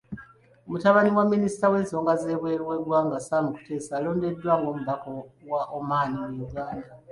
[0.69, 5.07] Mutabani wa Minisita w'ensonga z'ebweru w'eggwanga, Sam Kuteesa alondeddwa ng'omubaka
[5.51, 6.91] wa Oman mu Uganda.